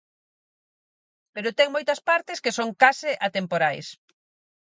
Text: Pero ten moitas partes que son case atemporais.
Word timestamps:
Pero 1.33 1.55
ten 1.57 1.67
moitas 1.75 1.99
partes 2.09 2.41
que 2.43 2.55
son 2.57 2.69
case 2.83 3.11
atemporais. 3.27 3.87